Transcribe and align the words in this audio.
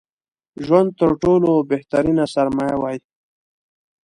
ژوند 0.65 0.89
تر 0.99 1.11
ټولو 1.23 1.51
بهترينه 1.71 2.23
سرمايه 2.35 2.77
وای 2.79 2.97